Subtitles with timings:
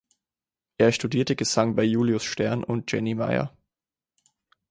[0.79, 3.55] Er studierte Gesang bei Julius Stern und Jenny Meyer.